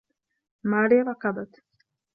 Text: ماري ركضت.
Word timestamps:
ماري 0.69 0.99
ركضت. 1.07 1.53